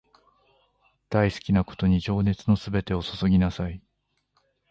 [1.09, 3.83] 大好きなことに情熱のすべてを注ぎなさい